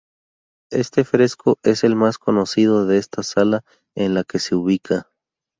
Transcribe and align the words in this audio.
Este 0.71 1.03
fresco 1.03 1.59
es 1.61 1.83
el 1.83 1.95
más 1.95 2.17
conocido 2.17 2.87
de 2.87 2.97
esta 2.97 3.21
sala 3.21 3.63
en 3.93 4.15
la 4.15 4.23
que 4.23 4.39
se 4.39 4.55
ubica. 4.55 5.07